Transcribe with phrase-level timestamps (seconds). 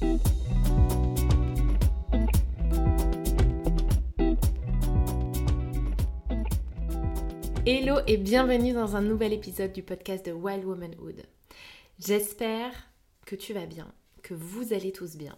[0.00, 0.10] Hello
[8.06, 11.22] et bienvenue dans un nouvel épisode du podcast de Wild Womanhood.
[11.98, 12.72] J'espère
[13.26, 13.92] que tu vas bien,
[14.22, 15.36] que vous allez tous bien.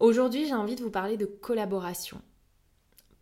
[0.00, 2.20] Aujourd'hui, j'ai envie de vous parler de collaboration.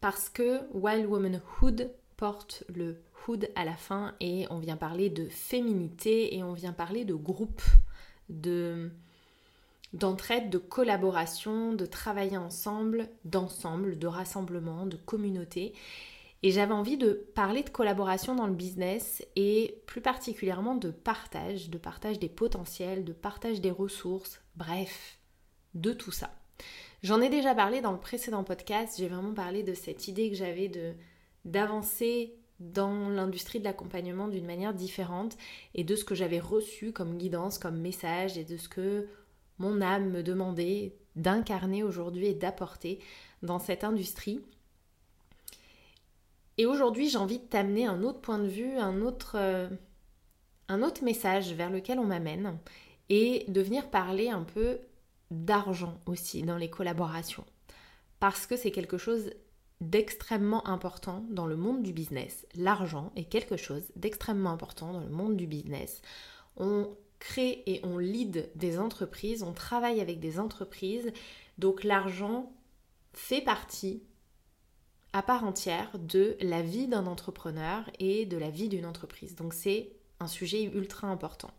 [0.00, 5.28] Parce que Wild Womanhood porte le hood à la fin et on vient parler de
[5.28, 7.62] féminité et on vient parler de groupe,
[8.28, 8.90] de
[9.92, 15.74] d'entraide, de collaboration, de travailler ensemble, d'ensemble, de rassemblement, de communauté.
[16.42, 21.70] Et j'avais envie de parler de collaboration dans le business et plus particulièrement de partage,
[21.70, 25.18] de partage des potentiels, de partage des ressources, bref,
[25.74, 26.30] de tout ça.
[27.02, 30.36] J'en ai déjà parlé dans le précédent podcast, j'ai vraiment parlé de cette idée que
[30.36, 30.70] j'avais
[31.44, 35.36] d'avancer dans l'industrie de l'accompagnement d'une manière différente
[35.74, 39.06] et de ce que j'avais reçu comme guidance, comme message et de ce que
[39.58, 42.98] mon âme me demandait d'incarner aujourd'hui et d'apporter
[43.42, 44.40] dans cette industrie.
[46.58, 49.68] Et aujourd'hui, j'ai envie de t'amener un autre point de vue, un autre, euh,
[50.68, 52.58] un autre message vers lequel on m'amène
[53.08, 54.78] et de venir parler un peu
[55.30, 57.44] d'argent aussi dans les collaborations.
[58.20, 59.30] Parce que c'est quelque chose
[59.80, 62.46] d'extrêmement important dans le monde du business.
[62.54, 66.00] L'argent est quelque chose d'extrêmement important dans le monde du business.
[67.18, 71.12] Crée et on lead des entreprises, on travaille avec des entreprises,
[71.58, 72.52] donc l'argent
[73.12, 74.02] fait partie
[75.12, 79.34] à part entière de la vie d'un entrepreneur et de la vie d'une entreprise.
[79.34, 81.50] Donc c'est un sujet ultra important.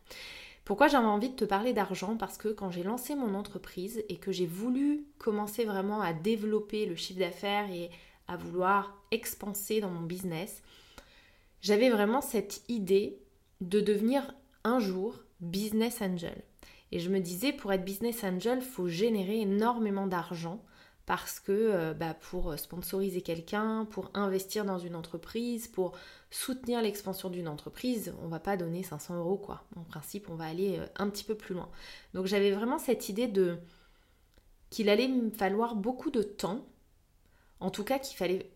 [0.64, 2.18] Pourquoi j'avais envie de te parler d'argent?
[2.18, 6.86] Parce que quand j'ai lancé mon entreprise et que j'ai voulu commencer vraiment à développer
[6.86, 7.90] le chiffre d'affaires et
[8.28, 10.62] à vouloir expanser dans mon business,
[11.62, 13.18] j'avais vraiment cette idée
[13.62, 16.44] de devenir un jour business angel.
[16.92, 20.64] Et je me disais, pour être business angel, faut générer énormément d'argent
[21.08, 25.98] parce que euh, bah, pour sponsoriser quelqu'un, pour investir dans une entreprise, pour
[26.30, 29.64] soutenir l'expansion d'une entreprise, on va pas donner 500 euros quoi.
[29.78, 31.70] En principe, on va aller euh, un petit peu plus loin.
[32.14, 33.58] Donc j'avais vraiment cette idée de
[34.70, 36.66] qu'il allait me falloir beaucoup de temps,
[37.62, 38.52] en tout cas qu'il fallait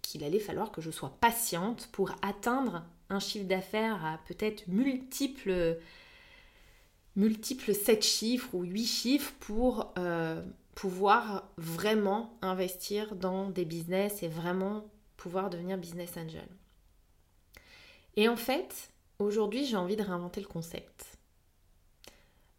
[0.00, 5.78] qu'il allait falloir que je sois patiente pour atteindre un chiffre d'affaires à peut-être multiples
[7.16, 10.42] multiples 7 chiffres ou 8 chiffres pour euh,
[10.74, 14.84] pouvoir vraiment investir dans des business et vraiment
[15.16, 16.46] pouvoir devenir business angel.
[18.16, 21.18] Et en fait, aujourd'hui, j'ai envie de réinventer le concept.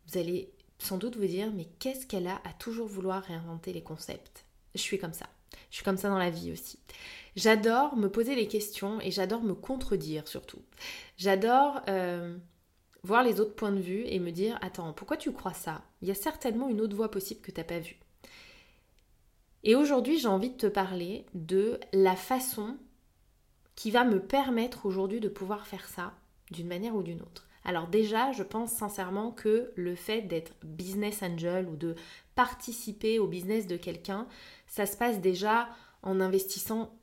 [0.08, 3.82] Vous allez sans doute vous dire, mais qu'est-ce qu'elle a à toujours vouloir réinventer les
[3.82, 4.46] concepts?
[4.76, 5.28] Je suis comme ça.
[5.72, 6.80] Je suis comme ça dans la vie aussi.
[7.36, 10.62] J'adore me poser les questions et j'adore me contredire surtout.
[11.18, 12.38] J'adore euh,
[13.04, 15.84] voir les autres points de vue et me dire, attends, pourquoi tu crois ça?
[16.02, 18.00] Il y a certainement une autre voie possible que tu n'as pas vue.
[19.64, 22.78] Et aujourd'hui, j'ai envie de te parler de la façon
[23.76, 26.14] qui va me permettre aujourd'hui de pouvoir faire ça
[26.52, 27.48] d'une manière ou d'une autre.
[27.64, 31.96] Alors déjà, je pense sincèrement que le fait d'être business angel ou de
[32.34, 34.26] participer au business de quelqu'un,
[34.68, 35.68] ça se passe déjà
[36.02, 36.98] en investissant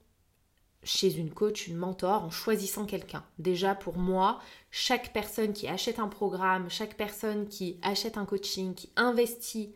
[0.84, 3.24] chez une coach, une mentor, en choisissant quelqu'un.
[3.38, 4.40] Déjà pour moi,
[4.70, 9.74] chaque personne qui achète un programme, chaque personne qui achète un coaching, qui investit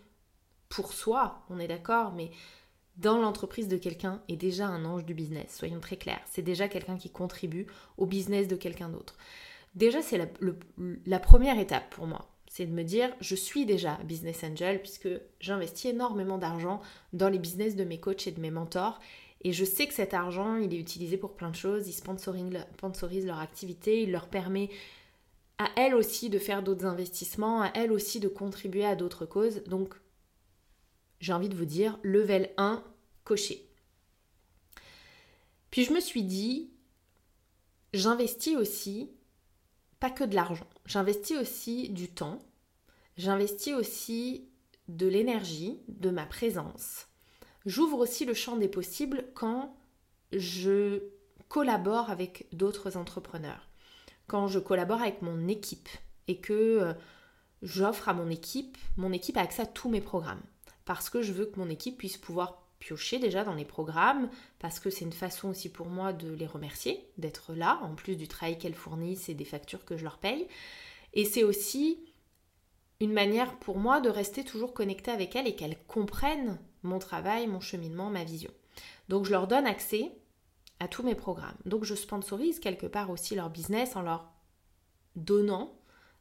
[0.68, 2.30] pour soi, on est d'accord, mais
[2.96, 6.20] dans l'entreprise de quelqu'un est déjà un ange du business, soyons très clairs.
[6.30, 9.16] C'est déjà quelqu'un qui contribue au business de quelqu'un d'autre.
[9.74, 12.28] Déjà, c'est la, première étape pour moi.
[12.48, 15.08] C'est de me dire, je suis déjà business angel puisque
[15.38, 16.80] j'investis énormément d'argent
[17.12, 18.98] dans les business de mes coachs et de mes mentors.
[19.42, 21.86] Et je sais que cet argent, il est utilisé pour plein de choses.
[21.88, 24.68] Ils sponsorisent leur activité, il leur permet
[25.58, 29.62] à elles aussi de faire d'autres investissements, à elles aussi de contribuer à d'autres causes.
[29.64, 29.94] Donc
[31.20, 32.84] j'ai envie de vous dire, level 1,
[33.24, 33.68] coché.
[35.70, 36.70] Puis je me suis dit,
[37.92, 39.10] j'investis aussi,
[39.98, 42.38] pas que de l'argent, j'investis aussi du temps,
[43.16, 44.48] j'investis aussi
[44.86, 47.07] de l'énergie, de ma présence.
[47.66, 49.76] J'ouvre aussi le champ des possibles quand
[50.32, 51.02] je
[51.48, 53.68] collabore avec d'autres entrepreneurs,
[54.26, 55.88] quand je collabore avec mon équipe
[56.28, 56.92] et que euh,
[57.62, 60.42] j'offre à mon équipe, mon équipe a accès à tous mes programmes
[60.88, 64.80] parce que je veux que mon équipe puisse pouvoir piocher déjà dans les programmes, parce
[64.80, 68.26] que c'est une façon aussi pour moi de les remercier, d'être là, en plus du
[68.26, 70.46] travail qu'elles fournissent et des factures que je leur paye.
[71.12, 71.98] Et c'est aussi
[73.00, 77.46] une manière pour moi de rester toujours connectée avec elles et qu'elles comprennent mon travail,
[77.46, 78.50] mon cheminement, ma vision.
[79.08, 80.12] Donc je leur donne accès
[80.80, 81.56] à tous mes programmes.
[81.64, 84.30] Donc je sponsorise quelque part aussi leur business en leur
[85.16, 85.74] donnant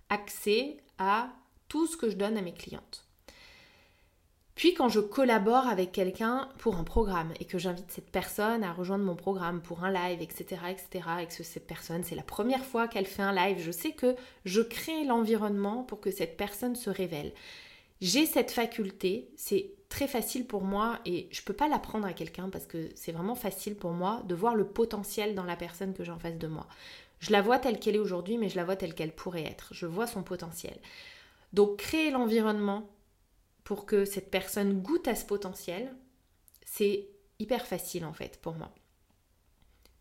[0.09, 1.30] accès à
[1.68, 3.07] tout ce que je donne à mes clientes.
[4.57, 8.74] Puis quand je collabore avec quelqu'un pour un programme et que j'invite cette personne à
[8.74, 12.65] rejoindre mon programme pour un live, etc., etc., et que cette personne, c'est la première
[12.65, 14.15] fois qu'elle fait un live, je sais que
[14.45, 17.33] je crée l'environnement pour que cette personne se révèle.
[18.01, 22.50] J'ai cette faculté, c'est très facile pour moi et je peux pas l'apprendre à quelqu'un
[22.50, 26.04] parce que c'est vraiment facile pour moi de voir le potentiel dans la personne que
[26.04, 26.68] j'ai en face de moi.
[27.19, 29.74] Je la vois telle qu'elle est aujourd'hui, mais je la vois telle qu'elle pourrait être.
[29.74, 30.78] Je vois son potentiel.
[31.54, 32.89] Donc créer l'environnement
[33.63, 35.94] pour que cette personne goûte à ce potentiel,
[36.66, 37.07] c'est
[37.40, 38.72] hyper facile en fait pour moi.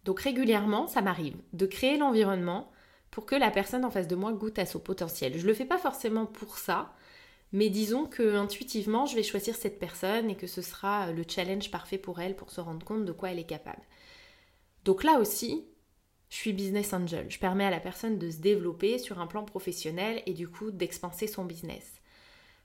[0.04, 2.70] Donc régulièrement, ça m'arrive de créer l'environnement
[3.10, 5.38] pour que la personne en face de moi goûte à son potentiel.
[5.38, 6.92] Je le fais pas forcément pour ça,
[7.56, 11.70] mais disons que intuitivement, je vais choisir cette personne et que ce sera le challenge
[11.70, 13.80] parfait pour elle pour se rendre compte de quoi elle est capable.
[14.84, 15.64] Donc là aussi,
[16.28, 17.30] je suis business angel.
[17.30, 20.70] Je permets à la personne de se développer sur un plan professionnel et du coup
[20.70, 21.94] d'expanser son business.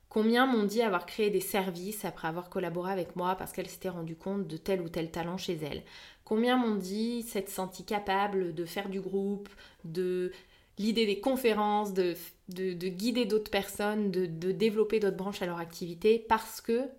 [0.10, 3.88] Combien m'ont dit avoir créé des services après avoir collaboré avec moi parce qu'elles s'étaient
[3.88, 5.84] rendues compte de tel ou tel talent chez elles
[6.26, 9.48] Combien m'ont dit s'être sentie capable de faire du groupe,
[9.86, 10.34] de
[10.78, 12.16] l'idée des conférences, de,
[12.50, 16.90] de, guider d'autres personnes, de, de développer d'autres branches à leur activité parce que,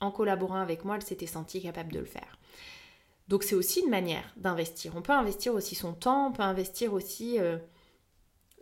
[0.00, 2.38] en collaborant avec moi, elles s'étaient senties capables de le faire.
[3.28, 4.94] Donc c'est aussi une manière d'investir.
[4.96, 7.56] On peut investir aussi son temps, on peut investir aussi euh,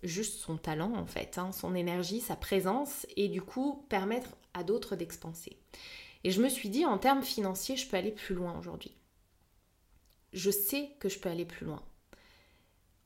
[0.03, 4.63] juste son talent en fait, hein, son énergie, sa présence et du coup permettre à
[4.63, 5.59] d'autres d'expanser.
[6.25, 8.95] Et je me suis dit en termes financiers, je peux aller plus loin aujourd'hui.
[10.33, 11.83] Je sais que je peux aller plus loin.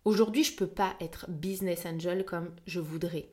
[0.05, 3.31] Aujourd'hui, je ne peux pas être business angel comme je voudrais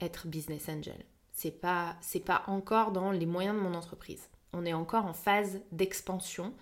[0.00, 1.04] être business angel.
[1.32, 4.28] C'est pas c'est pas encore dans les moyens de mon entreprise.
[4.52, 6.54] On est encore en phase d'expansion.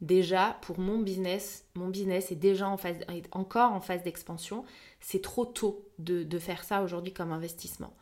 [0.00, 4.64] Déjà pour mon business, mon business est déjà en phase est encore en phase d'expansion
[5.00, 7.94] c'est trop tôt de, faire ça aujourd'hui comme investissement.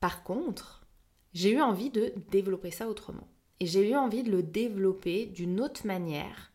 [0.00, 0.86] Par contre,
[1.32, 3.28] j'ai eu envie de développer ça autrement.
[3.60, 6.50] Et j'ai eu envie de le développer d'une autre manière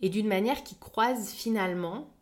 [0.00, 2.14] et d'une manière qui croise finalement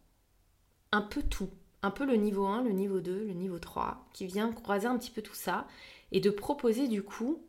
[0.92, 1.50] un peu tout.
[1.82, 4.98] Un peu le niveau 1, le niveau 2, le niveau 3, qui vient croiser un
[4.98, 5.66] petit peu tout ça
[6.10, 7.42] et de proposer du coup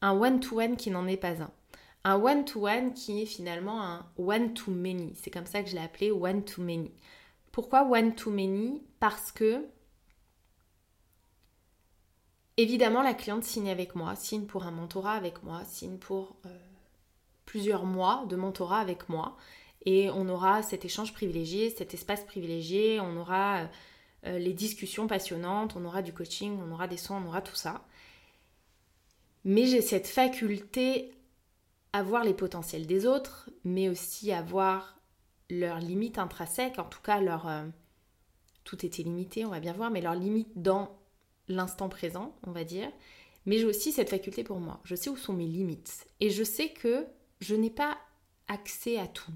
[0.00, 1.50] un one-to-one qui n'en est pas un.
[2.04, 5.14] Un one-to-one qui est finalement un one-to-many.
[5.14, 6.90] C'est comme ça que je l'ai appelé one-to-many.
[7.52, 9.66] Pourquoi one to many Parce que
[12.56, 16.56] évidemment la cliente signe avec moi, signe pour un mentorat avec moi, signe pour euh,
[17.46, 19.36] plusieurs mois de mentorat avec moi
[19.84, 23.68] et on aura cet échange privilégié, cet espace privilégié, on aura
[24.26, 27.54] euh, les discussions passionnantes, on aura du coaching, on aura des soins, on aura tout
[27.54, 27.84] ça.
[29.44, 31.12] Mais j'ai cette faculté
[31.92, 34.98] à voir les potentiels des autres, mais aussi à voir
[35.48, 37.48] leurs limites intrinsèques, en tout cas leur...
[37.48, 37.64] Euh,
[38.64, 40.98] tout était limité, on va bien voir, mais leurs limites dans
[41.48, 42.92] l'instant présent, on va dire.
[43.46, 44.80] Mais j'ai aussi cette faculté pour moi.
[44.84, 46.06] Je sais où sont mes limites.
[46.20, 47.06] Et je sais que
[47.40, 47.96] je n'ai pas
[48.46, 49.32] accès à tout.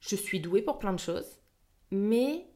[0.00, 1.38] Je suis douée pour plein de choses,
[1.90, 2.46] mais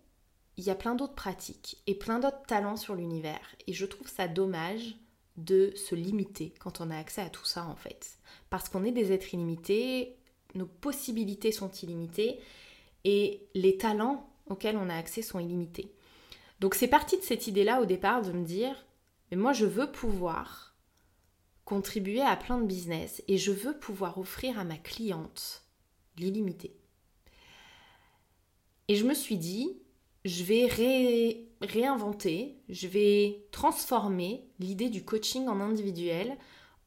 [0.56, 3.54] il y a plein d'autres pratiques et plein d'autres talents sur l'univers.
[3.66, 4.96] Et je trouve ça dommage
[5.36, 8.18] de se limiter quand on a accès à tout ça en fait.
[8.50, 10.16] Parce qu'on est des êtres illimités,
[10.54, 12.38] nos possibilités sont illimitées
[13.04, 15.94] et les talents auxquels on a accès sont illimités.
[16.60, 18.86] Donc c'est parti de cette idée-là au départ de me dire,
[19.30, 20.76] mais moi je veux pouvoir
[21.64, 25.64] contribuer à plein de business et je veux pouvoir offrir à ma cliente
[26.18, 26.76] l'illimité.
[28.92, 29.78] Et je me suis dit,
[30.26, 30.66] je vais
[31.62, 36.36] réinventer, je vais transformer l'idée du coaching en individuel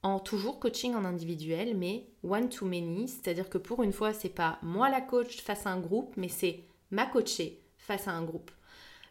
[0.03, 4.29] en toujours coaching en individuel, mais one to many, c'est-à-dire que pour une fois, c'est
[4.29, 8.23] pas moi la coach face à un groupe, mais c'est ma coachée face à un
[8.23, 8.51] groupe,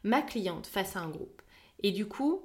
[0.05, 1.43] ma cliente face à un groupe.
[1.83, 2.45] Et du coup,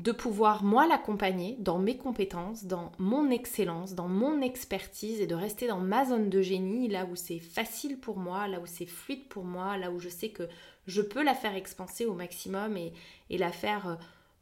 [0.00, 5.34] de pouvoir moi l'accompagner dans mes compétences, dans mon excellence, dans mon expertise et de
[5.34, 8.86] rester dans ma zone de génie, là où c'est facile pour moi, là où c'est
[8.86, 10.48] fluide pour moi, là où je sais que
[10.86, 12.94] je peux la faire expanser au maximum et,
[13.28, 13.94] et la faire euh,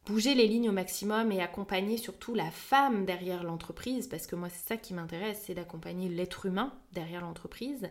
[0.07, 4.51] bouger les lignes au maximum et accompagner surtout la femme derrière l'entreprise, parce que moi
[4.51, 7.91] c'est ça qui m'intéresse, c'est d'accompagner l'être humain derrière l'entreprise,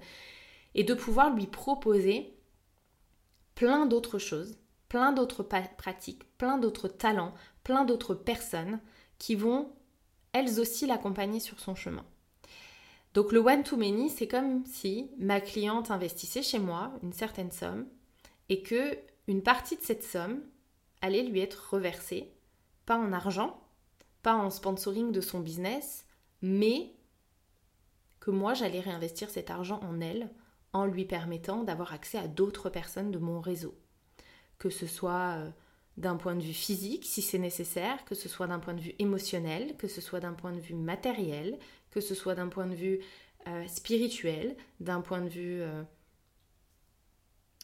[0.74, 2.34] et de pouvoir lui proposer
[3.56, 4.58] plein d'autres choses,
[4.88, 7.34] plein d'autres pratiques, plein d'autres talents,
[7.68, 8.80] plein d'autres personnes
[9.20, 9.74] qui vont
[10.32, 12.06] elles aussi l'accompagner sur son chemin.
[13.14, 17.86] Donc le one-to-many, c'est comme si ma cliente investissait chez moi une certaine somme
[18.48, 18.98] et que
[19.28, 20.40] une partie de cette somme,
[21.02, 22.32] allait lui être reversé,
[22.86, 23.60] pas en argent,
[24.24, 26.06] pas en sponsoring de son business,
[26.42, 26.94] mais
[28.22, 30.32] que moi j'allais réinvestir cet argent en elle
[30.72, 33.76] en lui permettant d'avoir accès à d'autres personnes de mon réseau.
[34.58, 35.52] Que ce soit euh,
[35.98, 38.94] d'un point de vue physique si c'est nécessaire, que ce soit d'un point de vue
[39.00, 41.58] émotionnel, que ce soit d'un point de vue matériel,
[41.92, 43.00] que ce soit d'un point de vue
[43.48, 45.84] euh, spirituel, d'un point de vue euh,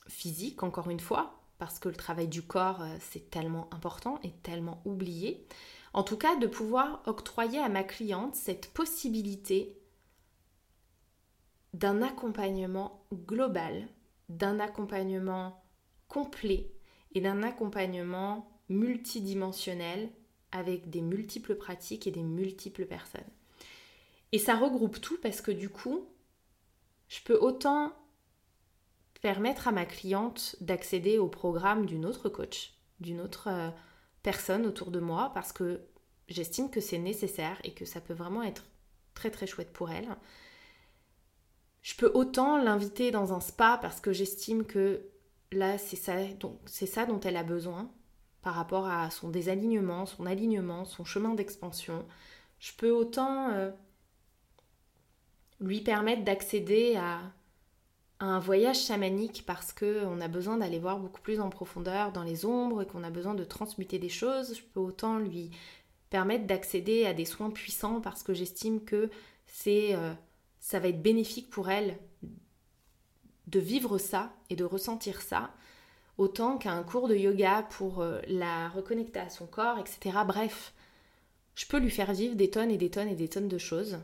[0.07, 4.31] physique, encore une fois, parce que le travail du corps, euh, c'est tellement important et
[4.31, 5.47] tellement oublié.
[5.93, 9.77] En tout cas, de pouvoir octroyer à ma cliente cette possibilité
[11.73, 13.87] d'un accompagnement global,
[14.29, 15.63] d'un accompagnement
[16.07, 16.71] complet
[17.13, 20.10] et d'un accompagnement multidimensionnel
[20.51, 23.22] avec des multiples pratiques et des multiples personnes.
[24.32, 26.08] Et ça regroupe tout parce que du coup,
[27.08, 27.93] je peux autant
[29.22, 33.70] permettre à ma cliente d'accéder au programme d'une autre coach, d'une autre euh,
[34.22, 35.82] personne autour de moi, parce que
[36.27, 38.65] j'estime que c'est nécessaire et que ça peut vraiment être
[39.13, 40.10] très très chouette pour elle.
[41.82, 45.05] Je peux autant l'inviter dans un spa parce que j'estime que
[45.53, 47.89] là, c'est ça, dont elle a besoin
[48.41, 52.05] par rapport à son désalignement, son alignement, son chemin d'expansion.
[52.60, 53.72] Je peux autant euh,
[55.60, 57.22] lui permettre d'accéder à,
[58.19, 62.45] un voyage chamanique parce qu'on a besoin d'aller voir beaucoup plus en profondeur dans les
[62.45, 64.55] ombres et qu'on a besoin de transmuter des choses.
[64.55, 65.51] Je peux autant lui
[66.10, 69.10] permettre d'accéder à des soins puissants parce que j'estime que
[69.67, 70.13] euh,
[70.60, 71.98] ça va être bénéfique pour elle
[73.47, 75.51] de vivre ça et de ressentir ça,
[76.17, 80.19] autant qu'un cours de yoga pour euh, la reconnecter à son corps, etc.
[80.25, 80.73] Bref,
[81.55, 84.00] je peux lui faire vivre des tonnes et des tonnes et des tonnes de choses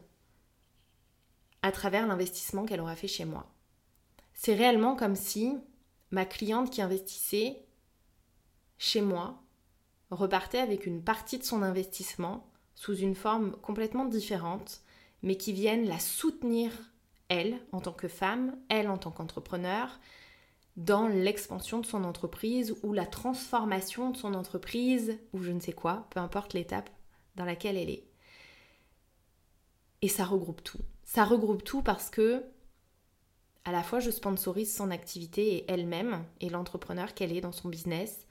[1.62, 3.52] à travers l'investissement qu'elle aura fait chez moi.
[4.34, 5.58] C'est réellement comme si
[6.12, 7.66] ma cliente qui investissait
[8.78, 9.44] chez moi
[10.10, 14.82] repartait avec une partie de son investissement sous une forme complètement différente,
[15.22, 16.72] mais qui vienne la soutenir
[17.30, 20.00] elle, en tant que femme, elle, en tant qu'entrepreneur,
[20.80, 25.74] dans l'expansion de son entreprise ou la transformation de son entreprise ou je ne sais
[25.74, 26.90] quoi, peu importe l'étape
[27.36, 28.06] dans laquelle elle est.
[30.02, 30.80] Et ça regroupe tout.
[31.04, 32.44] Ça regroupe tout parce que
[33.66, 37.68] à la fois je sponsorise son activité et elle-même et l'entrepreneur qu'elle est dans son
[37.68, 38.26] business.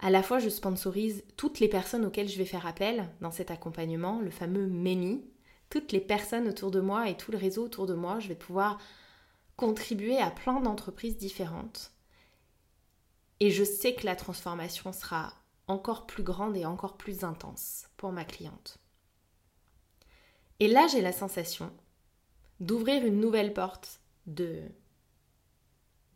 [0.00, 3.50] À la fois je sponsorise toutes les personnes auxquelles je vais faire appel dans cet
[3.50, 5.24] accompagnement, le fameux MEMI,
[5.74, 8.36] toutes les personnes autour de moi et tout le réseau autour de moi, je vais
[8.36, 8.78] pouvoir
[9.56, 11.90] contribuer à plein d'entreprises différentes.
[13.40, 15.34] Et je sais que la transformation sera
[15.66, 18.78] encore plus grande et encore plus intense pour ma cliente.
[20.60, 21.72] Et là, j'ai la sensation
[22.60, 24.62] d'ouvrir une nouvelle porte de,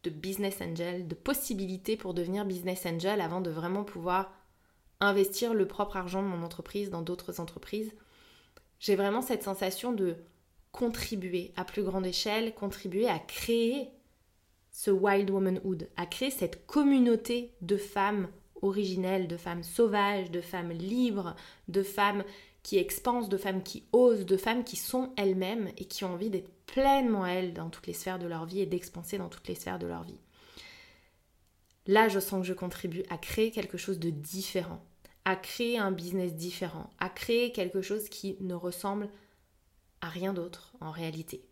[0.04, 4.32] business angel, de possibilités pour devenir business angel avant de vraiment pouvoir
[5.00, 7.92] investir le propre argent de mon entreprise dans d'autres entreprises
[8.78, 10.16] j'ai vraiment cette sensation de
[10.72, 13.88] contribuer à plus grande échelle, contribuer à créer
[14.70, 18.28] ce wild womanhood, à créer cette communauté de femmes
[18.62, 21.34] originelles, de femmes sauvages, de femmes libres,
[21.68, 22.24] de femmes
[22.62, 26.30] qui expansent, de femmes qui osent, de femmes qui sont elles-mêmes et qui ont envie
[26.30, 29.54] d'être pleinement elles dans toutes les sphères de leur vie et d'expanser dans toutes les
[29.54, 30.20] sphères de leur vie.
[31.86, 34.84] Là, je sens que je contribue à créer quelque chose de différent,
[35.28, 39.10] à créer un business différent, à créer quelque chose qui ne ressemble
[40.00, 41.44] à rien d'autre en réalité.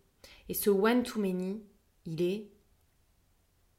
[0.49, 1.63] Et ce one-to-many,
[2.07, 2.49] il est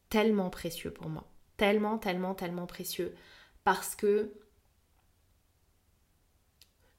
[0.10, 1.28] tellement précieux pour moi.
[1.58, 3.16] Tellement, tellement, tellement précieux.
[3.64, 4.36] Parce que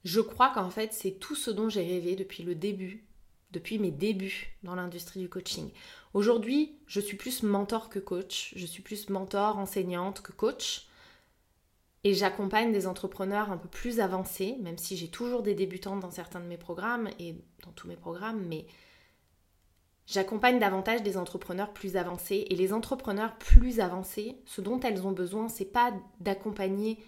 [0.03, 3.07] je crois qu'en fait, c'est tout ce dont j'ai rêvé depuis le début,
[3.53, 5.71] depuis mes débuts dans l'industrie du coaching.
[6.15, 8.53] Aujourd'hui, je suis plus mentor que coach.
[8.57, 10.88] Je suis plus mentor, enseignante que coach.
[12.05, 16.11] Et j'accompagne des entrepreneurs un peu plus avancés, même si j'ai toujours des débutantes dans
[16.11, 18.67] certains de mes programmes et dans tous mes programmes, mais
[20.07, 22.47] j'accompagne davantage des entrepreneurs plus avancés.
[22.51, 26.99] Et les entrepreneurs plus avancés, ce dont elles ont besoin, c'est pas d'accompagner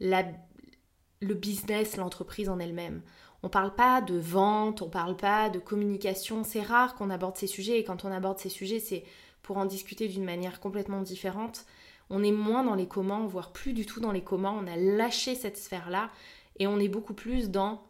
[0.00, 3.02] le business, l'entreprise en elle-même.
[3.42, 6.44] On parle pas de vente, on parle pas de communication.
[6.44, 9.04] C'est rare qu'on aborde ces sujets et quand on aborde ces sujets, c'est
[9.42, 11.64] pour en discuter d'une manière complètement différente
[12.10, 14.76] on est moins dans les comment, voire plus du tout dans les comment, on a
[14.76, 16.10] lâché cette sphère-là
[16.58, 17.82] et on est beaucoup plus dans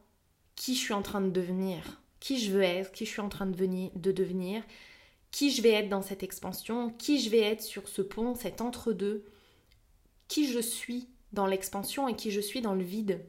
[0.57, 3.29] qui je suis en train de devenir, qui je veux être, qui je suis en
[3.29, 4.63] train de, venir, de devenir,
[5.31, 8.61] qui je vais être dans cette expansion, qui je vais être sur ce pont, cet
[8.61, 9.25] entre-deux,
[10.27, 13.25] qui je suis dans l'expansion et qui je suis dans le vide,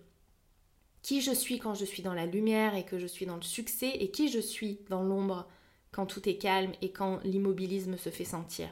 [1.01, 3.41] qui je suis quand je suis dans la lumière et que je suis dans le
[3.41, 5.47] succès et qui je suis dans l'ombre
[5.91, 8.69] quand tout est calme et quand l'immobilisme se fait sentir.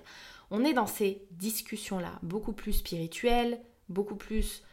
[0.51, 4.63] On est dans ces discussions-là, beaucoup plus spirituelles, beaucoup plus...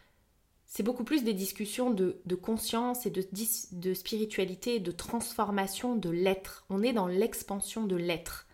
[0.67, 3.25] C'est beaucoup plus des discussions de, conscience et de,
[3.73, 6.65] de spiritualité, de transformation de l'être.
[6.69, 8.47] On est dans l'expansion de l'être.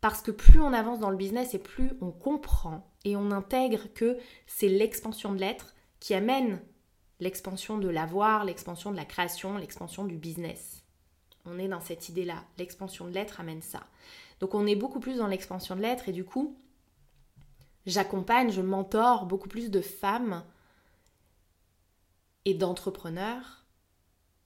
[0.00, 3.92] Parce que plus on avance dans le business et plus on comprend et on intègre
[3.94, 6.60] que c'est l'expansion de l'être qui amène
[7.20, 10.84] l'expansion de l'avoir, l'expansion de la création, l'expansion du business.
[11.46, 12.44] On est dans cette idée-là.
[12.58, 13.80] L'expansion de l'être amène ça.
[14.40, 16.56] Donc on est beaucoup plus dans l'expansion de l'être et du coup,
[17.86, 20.44] j'accompagne, je mentor beaucoup plus de femmes
[22.44, 23.64] et d'entrepreneurs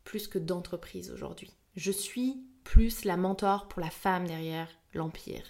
[0.04, 1.52] plus que d'entreprises aujourd'hui.
[1.76, 5.45] Je suis plus la mentor pour la femme derrière l'empire,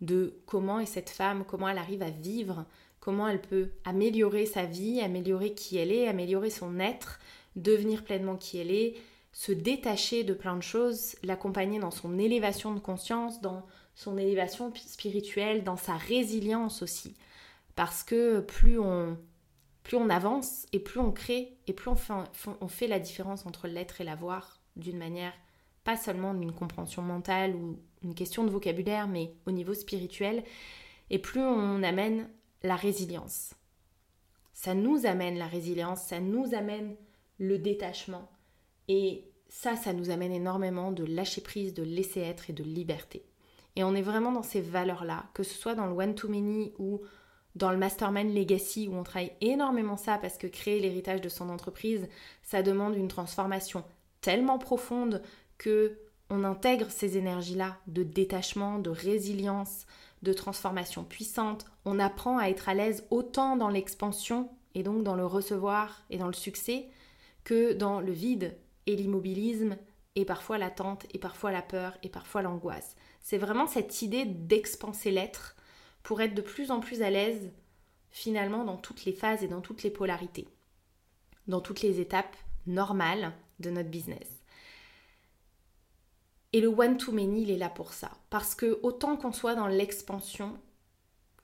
[0.00, 2.66] de comment est cette femme, comment elle arrive à vivre,
[3.00, 7.18] comment elle peut améliorer sa vie, améliorer qui elle est, améliorer son être,
[7.56, 8.96] devenir pleinement qui elle est,
[9.32, 14.72] se détacher de plein de choses, l'accompagner dans son élévation de conscience, dans son élévation
[14.74, 17.16] spirituelle, dans sa résilience aussi.
[17.76, 19.16] Parce que plus on,
[19.82, 22.14] plus on avance et plus on crée et plus on fait,
[22.60, 25.32] on fait la différence entre l'être et l'avoir d'une manière
[25.84, 30.44] pas seulement d'une compréhension mentale ou une question de vocabulaire, mais au niveau spirituel,
[31.08, 32.28] et plus on amène
[32.62, 33.54] la résilience.
[34.52, 36.94] Ça nous amène la résilience, ça nous amène
[37.38, 38.28] le détachement.
[38.88, 43.24] Et ça, ça nous amène énormément de lâcher prise, de laisser être et de liberté.
[43.76, 47.00] Et on est vraiment dans ces valeurs-là, que ce soit dans le one-to-many ou
[47.54, 51.48] dans le mastermind legacy où on travaille énormément ça parce que créer l'héritage de son
[51.48, 52.08] entreprise,
[52.42, 53.84] ça demande une transformation
[54.20, 55.22] tellement profonde
[55.58, 55.98] que
[56.30, 59.86] on intègre ces énergies-là de détachement, de résilience,
[60.22, 61.64] de transformation puissante.
[61.84, 66.18] On apprend à être à l'aise autant dans l'expansion et donc dans le recevoir et
[66.18, 66.88] dans le succès
[67.44, 68.56] que dans le vide
[68.88, 69.76] et l'immobilisme
[70.16, 72.96] et parfois l'attente et parfois la peur et parfois l'angoisse.
[73.20, 75.54] C'est vraiment cette idée d'expanser l'être
[76.02, 77.52] pour être de plus en plus à l'aise
[78.10, 80.48] finalement dans toutes les phases et dans toutes les polarités,
[81.46, 82.34] dans toutes les étapes
[82.66, 84.26] normales de notre business.
[86.54, 88.10] Et le one-to-many, il est là pour ça.
[88.30, 90.58] Parce que autant qu'on soit dans l'expansion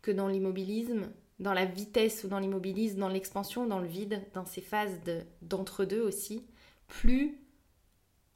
[0.00, 4.46] que dans l'immobilisme, dans la vitesse ou dans l'immobilisme, dans l'expansion, dans le vide, dans
[4.46, 4.98] ces phases
[5.42, 6.46] d'entre-deux aussi,
[6.88, 7.38] plus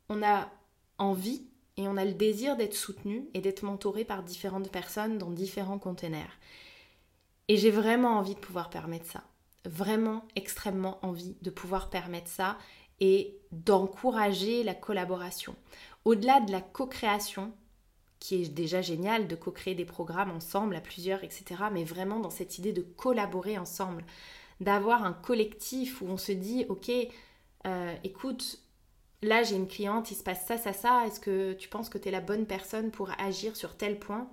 [0.08, 0.50] on a
[0.98, 1.42] envie
[1.76, 5.78] et on a le désir d'être soutenu et d'être mentoré par différentes personnes dans différents
[5.78, 6.38] containers.
[7.46, 9.22] Et j'ai vraiment envie de pouvoir permettre ça.
[9.64, 12.58] Vraiment extrêmement envie de pouvoir permettre ça
[13.00, 15.54] et d'encourager la collaboration.
[16.04, 17.52] Au-delà de la co-création,
[18.18, 22.30] qui est déjà génial de co-créer des programmes ensemble à plusieurs, etc., mais vraiment dans
[22.30, 24.04] cette idée de collaborer ensemble,
[24.60, 26.90] d'avoir un collectif où on se dit, ok,
[27.66, 28.60] euh, écoute,
[29.22, 31.98] là j'ai une cliente, il se passe ça, ça, ça, est-ce que tu penses que
[31.98, 34.30] tu es la bonne personne pour agir sur tel point?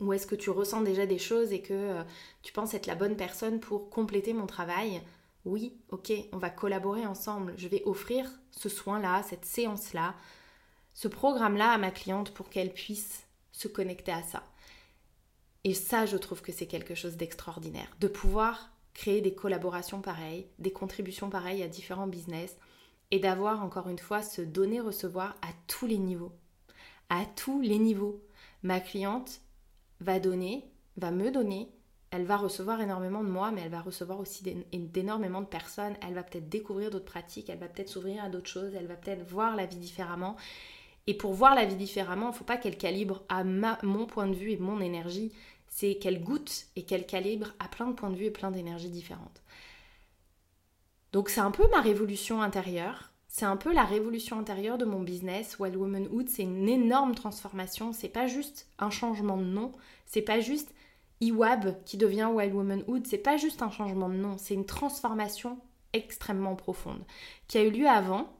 [0.00, 2.02] Ou est-ce que tu ressens déjà des choses et que euh,
[2.42, 5.02] tu penses être la bonne personne pour compléter mon travail?
[5.44, 7.54] Oui, ok, on va collaborer ensemble.
[7.56, 10.14] Je vais offrir ce soin-là, cette séance-là,
[10.94, 14.44] ce programme-là à ma cliente pour qu'elle puisse se connecter à ça.
[15.64, 20.48] Et ça, je trouve que c'est quelque chose d'extraordinaire, de pouvoir créer des collaborations pareilles,
[20.58, 22.56] des contributions pareilles à différents business
[23.12, 26.32] et d'avoir encore une fois ce donner-recevoir à tous les niveaux.
[27.08, 28.20] À tous les niveaux.
[28.64, 29.40] Ma cliente
[30.00, 30.64] va donner,
[30.96, 31.70] va me donner,
[32.10, 36.14] elle va recevoir énormément de moi, mais elle va recevoir aussi d'énormément de personnes, elle
[36.14, 39.22] va peut-être découvrir d'autres pratiques, elle va peut-être s'ouvrir à d'autres choses, elle va peut-être
[39.28, 40.34] voir la vie différemment.
[41.06, 44.26] Et pour voir la vie différemment, il ne faut pas qu'elle calibre à mon point
[44.26, 45.30] de vue et mon énergie,
[45.68, 48.90] c'est qu'elle goûte et qu'elle calibre à plein de points de vue et plein d'énergies
[48.90, 49.42] différentes.
[51.12, 55.00] Donc c'est un peu ma révolution intérieure, c'est un peu la révolution intérieure de mon
[55.00, 55.58] business.
[55.58, 59.72] Wild Womanhood, c'est une énorme transformation, c'est pas juste un changement de nom,
[60.06, 60.74] c'est pas juste
[61.20, 65.58] Iwab qui devient Wild Womanhood, c'est pas juste un changement de nom, c'est une transformation
[65.92, 67.04] extrêmement profonde
[67.46, 68.32] qui a eu lieu avant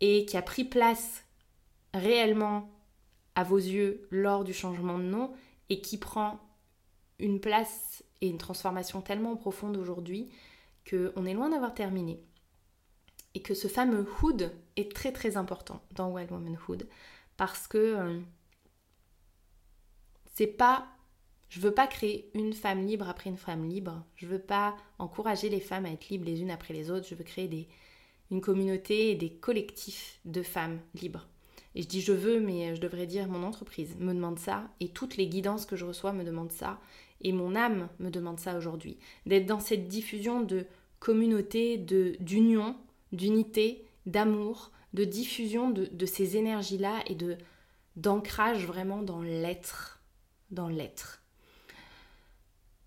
[0.00, 1.24] et qui a pris place
[1.94, 2.70] réellement
[3.34, 5.32] à vos yeux lors du changement de nom
[5.70, 6.40] et qui prend
[7.18, 10.30] une place et une transformation tellement profonde aujourd'hui
[10.88, 12.20] qu'on est loin d'avoir terminé.
[13.34, 16.88] Et que ce fameux hood est très très important dans Wild Womanhood
[17.36, 18.20] parce que euh,
[20.34, 20.88] c'est pas
[21.48, 24.04] je veux pas créer une femme libre après une femme libre.
[24.16, 27.06] Je veux pas encourager les femmes à être libres les unes après les autres.
[27.08, 27.68] Je veux créer des,
[28.30, 31.26] une communauté et des collectifs de femmes libres.
[31.74, 34.88] Et je dis je veux, mais je devrais dire mon entreprise me demande ça, et
[34.88, 36.80] toutes les guidances que je reçois me demandent ça,
[37.20, 38.98] et mon âme me demande ça aujourd'hui.
[39.26, 40.66] D'être dans cette diffusion de
[41.00, 42.76] communauté, d'union,
[43.12, 47.36] d'unité, d'amour, de diffusion de, de ces énergies-là et de
[47.96, 50.00] d'ancrage vraiment dans l'être,
[50.52, 51.20] dans l'être.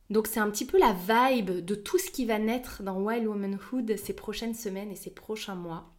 [0.09, 3.27] Donc c'est un petit peu la vibe de tout ce qui va naître dans Wild
[3.27, 5.90] Womanhood ces prochaines semaines et ces prochains mois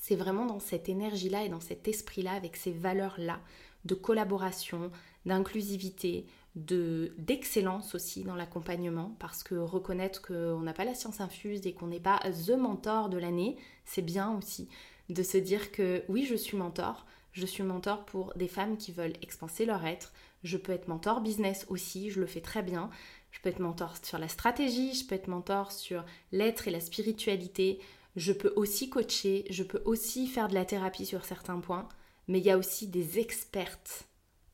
[0.00, 3.40] c'est vraiment dans cette énergie-là et dans cet esprit-là, avec ces valeurs-là,
[3.84, 4.90] de collaboration,
[5.24, 11.64] d'inclusivité, de d'excellence aussi dans l'accompagnement parce que reconnaître qu'on n'a pas la science infuse
[11.66, 14.68] et qu'on n'est pas the mentor de l'année, c'est bien aussi
[15.08, 18.92] de se dire que oui, je suis mentor, je suis mentor pour des femmes qui
[18.92, 22.90] veulent expanser leur être, je peux être mentor business aussi, je le fais très bien.
[23.30, 26.80] Je peux être mentor sur la stratégie, je peux être mentor sur l'être et la
[26.80, 27.78] spiritualité,
[28.16, 31.88] je peux aussi coacher, je peux aussi faire de la thérapie sur certains points,
[32.28, 34.06] mais il y a aussi des expertes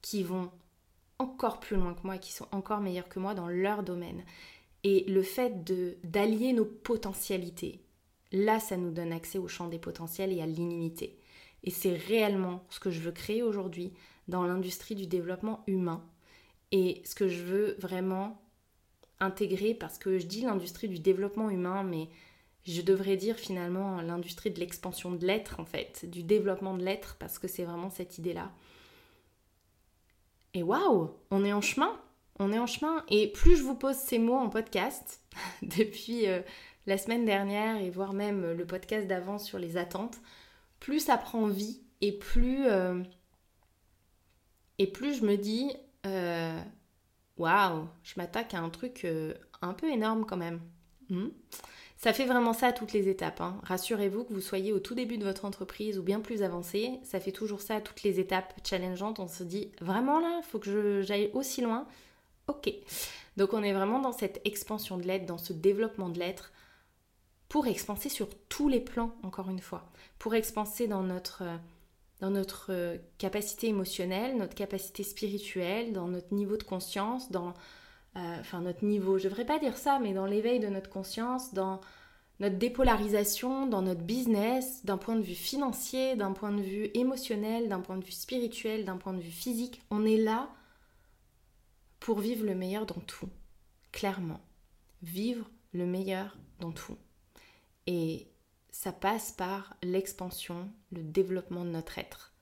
[0.02, 0.50] qui vont
[1.18, 4.22] encore plus loin que moi, qui sont encore meilleures que moi dans leur domaine.
[4.84, 5.64] Et le fait
[6.04, 7.82] d'allier nos potentialités,
[8.32, 11.18] là, ça nous donne accès au champ des potentiels et à l'illimité.
[11.64, 13.92] Et c'est réellement ce que je veux créer aujourd'hui
[14.28, 16.04] dans l'industrie du développement humain.
[16.72, 18.40] Et ce que je veux vraiment
[19.18, 22.08] intégrer, parce que je dis l'industrie du développement humain, mais
[22.66, 27.16] je devrais dire finalement l'industrie de l'expansion de l'être, en fait, du développement de l'être,
[27.18, 28.50] parce que c'est vraiment cette idée-là.
[30.54, 32.00] Et waouh, on est en chemin,
[32.38, 33.04] on est en chemin.
[33.08, 35.20] Et plus je vous pose ces mots en podcast,
[35.62, 36.40] depuis euh,
[36.86, 40.18] la semaine dernière et voire même le podcast d'avant sur les attentes,
[40.80, 43.02] plus ça prend vie et plus, euh,
[44.78, 45.72] et plus je me dis,
[46.04, 46.60] euh,
[47.36, 49.06] waouh, je m'attaque à un truc
[49.62, 50.60] un peu énorme quand même.
[51.10, 51.28] Hmm?
[51.96, 53.40] Ça fait vraiment ça à toutes les étapes.
[53.40, 53.58] Hein.
[53.62, 57.20] Rassurez-vous que vous soyez au tout début de votre entreprise ou bien plus avancé, ça
[57.20, 59.18] fait toujours ça à toutes les étapes challengeantes.
[59.18, 61.86] On se dit vraiment là, faut que j'aille aussi loin?
[62.48, 62.70] Ok.
[63.36, 66.52] Donc on est vraiment dans cette expansion de l'être, dans ce développement de l'être
[67.48, 69.90] pour expanser sur tous les plans, encore une fois.
[70.18, 71.44] Pour expanser dans notre,
[72.20, 77.52] dans notre capacité émotionnelle, notre capacité spirituelle, dans notre niveau de conscience, dans euh,
[78.16, 81.52] enfin notre niveau, je ne devrais pas dire ça, mais dans l'éveil de notre conscience,
[81.52, 81.80] dans
[82.40, 87.68] notre dépolarisation, dans notre business, d'un point de vue financier, d'un point de vue émotionnel,
[87.68, 89.82] d'un point de vue spirituel, d'un point de vue physique.
[89.90, 90.50] On est là
[92.00, 93.28] pour vivre le meilleur dans tout,
[93.92, 94.40] clairement.
[95.02, 96.96] Vivre le meilleur dans tout.
[97.86, 98.28] Et
[98.70, 102.34] ça passe par l'expansion, le développement de notre être.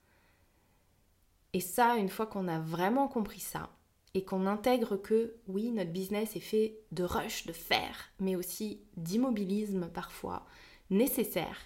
[1.53, 3.69] Et ça, une fois qu'on a vraiment compris ça,
[4.15, 8.81] et qu'on intègre que oui, notre business est fait de rush, de fer, mais aussi
[8.95, 10.45] d'immobilisme parfois
[10.89, 11.57] nécessaire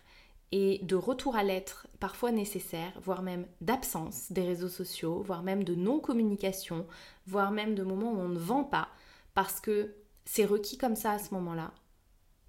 [0.51, 5.63] et de retour à l'être parfois nécessaire, voire même d'absence des réseaux sociaux, voire même
[5.63, 6.87] de non-communication,
[7.27, 8.89] voire même de moments où on ne vend pas,
[9.35, 9.93] parce que
[10.25, 11.71] c'est requis comme ça à ce moment-là.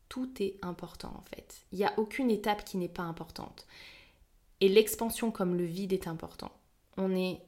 [0.09, 1.61] Tout est important en fait.
[1.73, 3.67] Il n'y a aucune étape qui n'est pas importante.
[4.61, 6.53] Et l'expansion comme le vide est important.
[6.97, 7.43] On est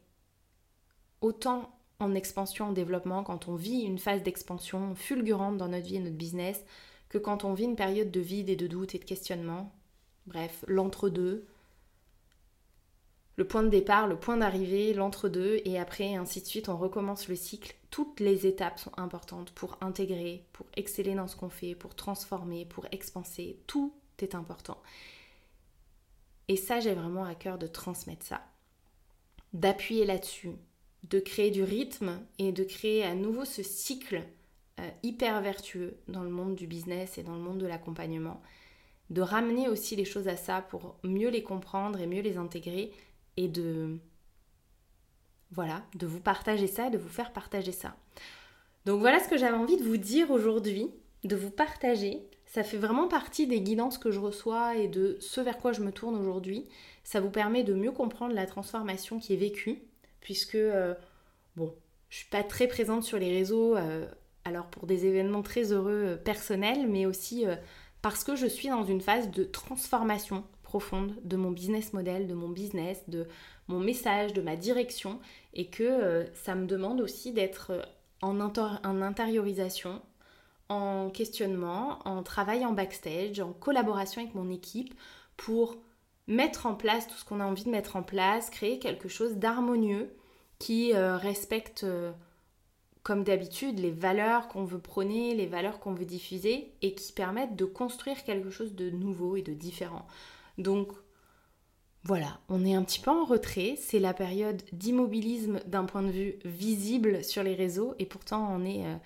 [1.23, 1.71] autant
[2.03, 6.01] en expansion, en développement, quand on vit une phase d'expansion fulgurante dans notre vie et
[6.01, 6.63] notre business,
[7.09, 9.73] que quand on vit une période de vide et de doute et de questionnement.
[10.27, 11.47] Bref, l'entre-deux,
[13.37, 17.29] le point de départ, le point d'arrivée, l'entre-deux, et après, ainsi de suite, on recommence
[17.29, 17.75] le cycle.
[17.91, 22.65] Toutes les étapes sont importantes pour intégrer, pour exceller dans ce qu'on fait, pour transformer,
[22.67, 23.59] pour expanser.
[23.67, 24.81] Tout est important.
[26.49, 28.43] Et ça, j'ai vraiment à cœur de transmettre ça,
[29.53, 30.53] d'appuyer là-dessus,
[31.05, 34.23] de créer du rythme et de créer à nouveau ce cycle
[34.81, 38.41] euh, hyper vertueux dans le monde du business et dans le monde de l'accompagnement.
[39.11, 42.93] De ramener aussi les choses à ça pour mieux les comprendre et mieux les intégrer
[43.37, 43.99] et de
[45.51, 47.95] voilà, de vous partager ça, de vous faire partager ça.
[48.87, 50.89] Donc voilà ce que j'avais envie de vous dire aujourd'hui,
[51.25, 52.23] de vous partager.
[52.47, 55.83] Ça fait vraiment partie des guidances que je reçois et de ce vers quoi je
[55.83, 56.65] me tourne aujourd'hui.
[57.05, 59.83] Ça vous permet de mieux comprendre la transformation qui est vécue
[60.23, 60.95] puisque, euh,
[61.57, 61.75] bon,
[62.09, 64.07] je suis pas très présente sur les réseaux, euh,
[64.45, 67.45] alors pour des événements très heureux euh, personnels, mais aussi
[68.01, 72.35] parce que je suis dans une phase de transformation profonde de mon business model, de
[72.35, 73.27] mon business, de
[73.69, 75.21] mon message, de ma direction,
[75.55, 77.73] et que ça me demande aussi d'être
[78.23, 80.01] en, en intériorisation,
[80.69, 84.95] en questionnement, en travail en backstage, en collaboration avec mon équipe
[85.37, 85.77] pour
[86.33, 89.37] mettre en place tout ce qu'on a envie de mettre en place, créer quelque chose
[89.37, 90.11] d'harmonieux
[90.59, 92.13] qui euh, respecte, euh,
[93.03, 97.57] comme d'habitude, les valeurs qu'on veut prôner, les valeurs qu'on veut diffuser et qui permettent
[97.57, 100.07] de construire quelque chose de nouveau et de différent.
[100.59, 100.93] Donc
[102.05, 106.11] voilà, on est un petit peu en retrait, c'est la période d'immobilisme d'un point de
[106.11, 108.97] vue visible sur les réseaux et pourtant on est euh,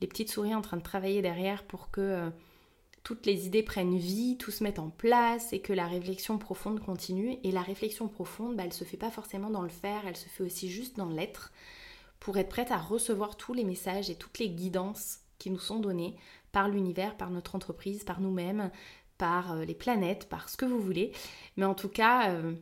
[0.00, 2.30] les petites souris en train de travailler derrière pour que
[3.04, 6.80] toutes les idées prennent vie, tout se met en place et que la réflexion profonde
[6.80, 7.36] continue.
[7.44, 10.28] Et la réflexion profonde, bah, elle se fait pas forcément dans le faire, elle se
[10.28, 11.52] fait aussi juste dans l'être
[12.18, 15.78] pour être prête à recevoir tous les messages et toutes les guidances qui nous sont
[15.78, 16.16] données
[16.52, 18.70] par l'univers, par notre entreprise, par nous-mêmes,
[19.18, 21.12] par euh, les planètes, par ce que vous voulez.
[21.56, 22.54] Mais en tout cas, euh,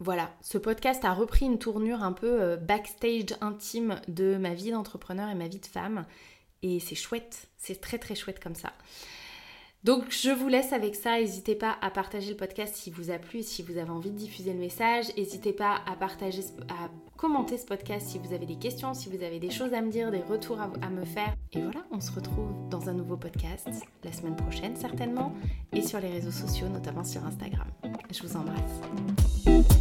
[0.00, 4.70] Voilà, ce podcast a repris une tournure un peu euh, backstage intime de ma vie
[4.70, 6.06] d'entrepreneur et ma vie de femme.
[6.62, 8.72] Et c'est chouette, c'est très très chouette comme ça.
[9.84, 13.18] Donc je vous laisse avec ça, n'hésitez pas à partager le podcast si vous a
[13.18, 17.56] plu, si vous avez envie de diffuser le message, n'hésitez pas à partager, à commenter
[17.58, 20.10] ce podcast si vous avez des questions, si vous avez des choses à me dire,
[20.10, 21.32] des retours à, à me faire.
[21.52, 23.68] Et voilà, on se retrouve dans un nouveau podcast
[24.02, 25.32] la semaine prochaine certainement
[25.72, 27.68] et sur les réseaux sociaux, notamment sur Instagram.
[28.10, 29.77] Je vous embrasse.